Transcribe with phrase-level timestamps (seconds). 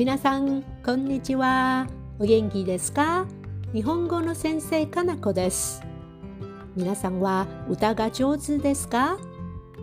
[0.00, 1.86] 皆さん、こんにちは。
[2.18, 3.26] お元気ですか？
[3.74, 5.82] 日本語の先生かなこです。
[6.74, 9.18] 皆さんは歌が上手ですか？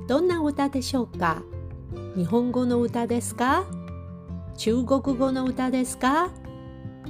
[0.08, 1.44] どんな歌でしょうか？
[2.16, 3.68] 日本語の歌ですか？
[4.56, 6.32] 中国語の歌ですか？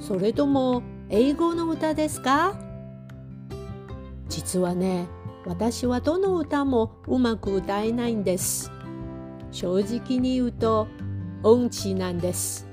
[0.02, 2.60] それとも英語の歌ですか？
[4.28, 5.08] 実はね、
[5.46, 8.70] 私はどの歌もうまく歌えないんです。
[9.54, 10.90] 正直に言うと
[11.44, 12.67] 音痴なんです。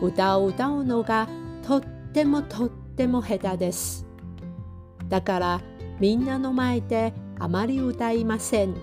[0.00, 1.28] 歌を歌うのが
[1.66, 4.06] とってもとっても下手です。
[5.08, 5.60] だから
[6.00, 8.74] みんなの前であまり歌いません。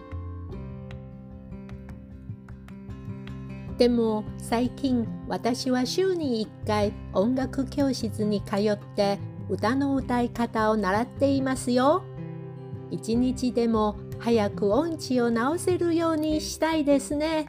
[3.77, 9.19] でも最近私は週に1回音楽教室に通って
[9.49, 12.03] 歌の歌い方を習っていますよ。
[12.89, 17.47] 一日でも早く音痴を直せるようにしたいですね。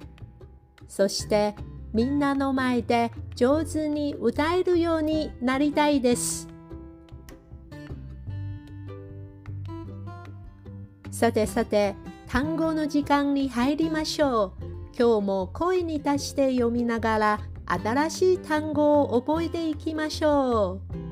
[0.89, 1.55] そして
[1.97, 6.47] みんなの前で上手に歌えるようになりたいです。
[11.11, 11.95] さてさて
[12.27, 14.65] 単語の時間に入りましょう。
[14.95, 21.06] 今日も声に出して読みながら新しい単語を覚えていきましょう。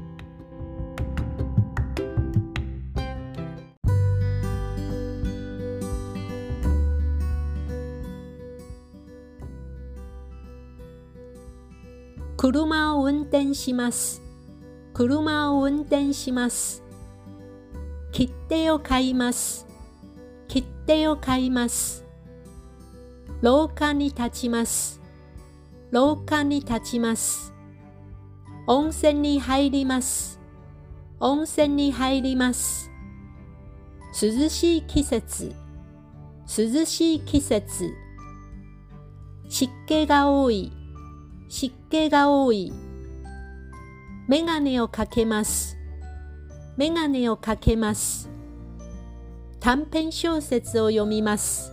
[12.45, 14.21] 車を運転します。
[14.93, 16.83] 車を運転します。
[18.13, 19.67] 切手を買います。
[20.47, 22.05] 切手を買います。
[23.41, 25.01] 廊下に立ちます。
[25.91, 27.55] 廊下に立ちます。
[28.67, 30.39] 温泉に入ります。
[31.21, 32.91] 温泉に入ります。
[34.23, 35.55] 涼しい季節。
[36.47, 37.91] 涼しい季節。
[39.49, 40.84] 湿気が多い。
[41.49, 42.73] 湿気が多い。
[44.29, 45.77] メガネをかけます。
[46.77, 48.31] メガネをかけます。
[49.61, 51.73] 短編小説を読みます。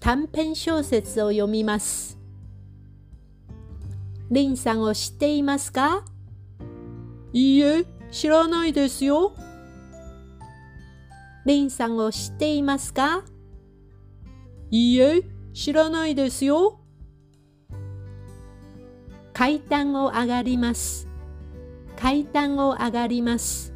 [0.00, 2.18] 短編小説を読みます。
[4.30, 6.04] リンさんを知っていますか？
[7.32, 9.34] いいえ、知らないですよ。
[11.44, 13.24] リンさんを知っていますか？
[14.70, 15.22] いいえ、
[15.52, 16.79] 知らないですよ。
[19.40, 21.08] 階段を上がります。
[21.96, 23.72] 階段を上がります。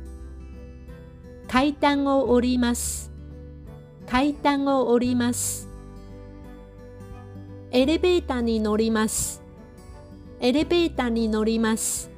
[1.48, 3.10] 階段を降ります。
[4.06, 5.70] 階段を降ります。
[7.70, 9.42] エレベーターに乗ります。
[10.38, 12.10] エレベーターに乗ります。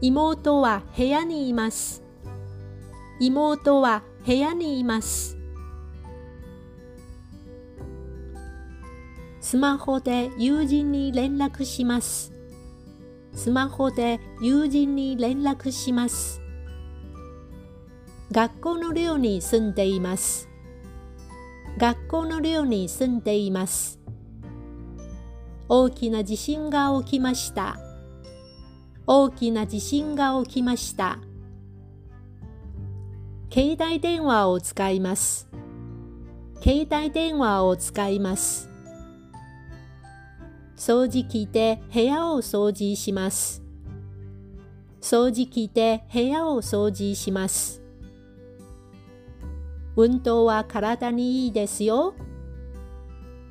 [0.00, 2.04] 妹は部屋にいます。
[3.18, 5.33] 妹は部屋にいます。
[9.44, 12.32] スマホで友人に連絡します。
[13.34, 16.40] スマホで友人に連絡します。
[18.32, 20.48] 学校の寮に住んでいます。
[21.76, 24.00] 学校の寮に住んでいます。
[25.68, 27.76] 大きな地震が起きました。
[29.06, 31.18] 大きな地震が起きました。
[33.52, 35.50] 携帯電話を使います。
[36.62, 38.73] 携帯電話を使います。
[40.76, 43.62] 掃除機で部屋を掃除します。
[45.00, 47.82] 掃除機で部屋を掃除します。
[49.96, 52.14] 運動は体にいいですよ。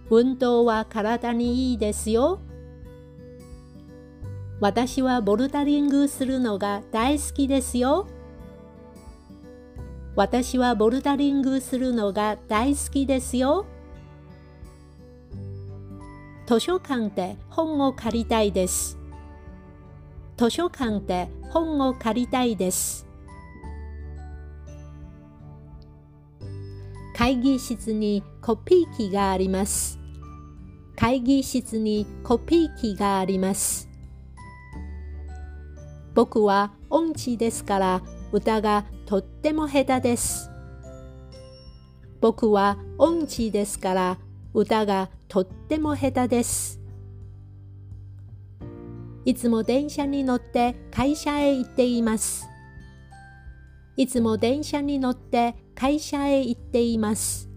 [0.09, 2.39] 運動は体にいいですよ。
[4.59, 8.07] 私はボルダリングするのが大好きですよ。
[10.15, 13.65] 私はボルダリングするのが大好きですよ。
[16.45, 18.97] 図書館で本を借りたいです。
[20.35, 23.07] 図書館で本を借りたいです。
[27.15, 29.99] 会議室にコピー機があります。
[30.97, 33.87] 会議室にコピー機があります。
[36.13, 38.01] 僕は音痴ですから
[38.33, 40.49] 歌がとっても下手です。
[42.19, 44.17] 僕は音痴ですから
[44.53, 46.79] 歌がとっても下手です。
[49.25, 52.47] いつも電車に乗って会社へ行っています。
[53.95, 57.49] いつも電車に乗って会社へ行っています。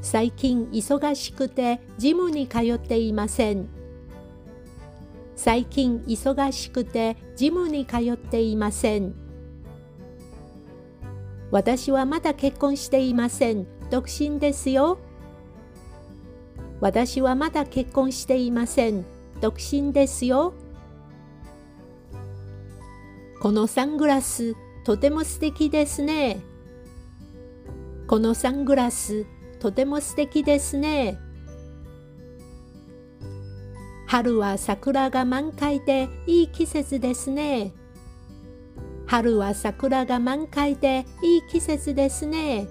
[0.00, 3.68] 最近忙しくてジムに通っていません。
[5.36, 9.14] 最近忙しくてジムに通っていません。
[11.50, 13.73] 私はまだ結婚していません。
[13.90, 14.98] 独身ですよ。
[16.80, 19.04] 私はまだ結婚していません。
[19.40, 20.54] 独身ですよ。
[23.40, 24.54] このサングラス、
[24.84, 26.42] とても素敵ですね。
[28.06, 29.26] このサングラス、
[29.60, 31.18] とても素敵ですね。
[34.06, 37.72] 春は桜が満開でいい季節ですね。
[39.06, 42.68] 春は桜が満開でいい季節ですね。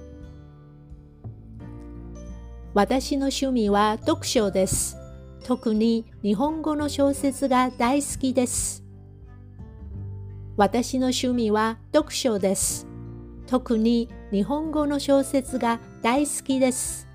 [2.74, 4.98] 私の趣味は読書です。
[5.44, 8.84] 特に日本語の小説が大好きです。
[10.58, 12.88] 私の趣味は読書です。
[13.46, 17.08] 特に日本語の小説が大好きです。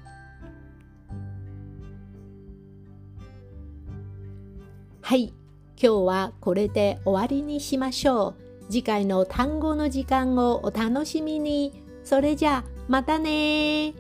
[5.01, 5.33] はい、
[5.77, 8.71] 今日はこれで終わりにしましょう。
[8.71, 11.83] 次回の単語の時間をお楽しみに。
[12.05, 13.93] それじゃあ、またね